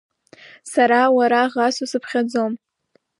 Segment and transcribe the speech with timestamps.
[0.71, 2.53] Сара уара ӷас усыԥхьаӡом.